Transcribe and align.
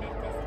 Let 0.00 0.22
this 0.22 0.37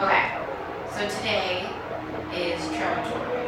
Okay, 0.00 0.36
so 0.92 1.08
today 1.08 1.68
is 2.34 2.60
travel 2.76 3.04
Trout 3.14 3.43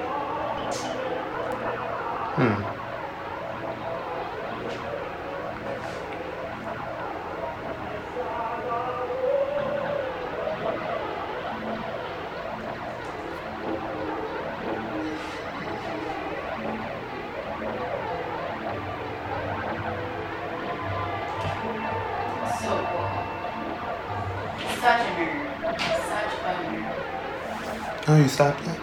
Oh, 28.08 28.16
you 28.16 28.28
stopped 28.28 28.60
it? 28.62 28.78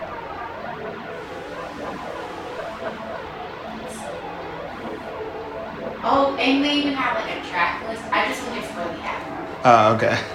Oh, 6.05 6.35
and 6.37 6.63
they 6.63 6.73
even 6.79 6.93
have 6.93 7.15
like 7.23 7.37
a 7.37 7.49
track 7.49 7.87
list. 7.87 8.03
I 8.11 8.27
just 8.27 8.41
think 8.41 8.61
it's 8.63 8.75
really 8.75 8.99
admirable. 8.99 9.61
Oh, 9.63 9.93
okay. 9.95 10.07
There's 10.07 10.19
a 10.19 10.23
track 10.23 10.32